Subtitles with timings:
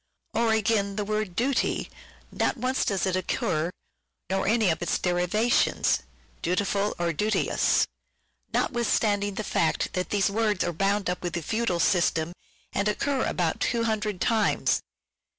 [0.33, 1.87] Or, again, the word "duty,"
[2.31, 3.69] not once does it occur,
[4.31, 5.99] nor any of its derivations,"
[6.41, 7.85] dutiful" or" duteous,"
[8.51, 12.33] notwithstanding the fact that these words are bound up with the Feudal System,
[12.73, 14.81] and occur about 200 times.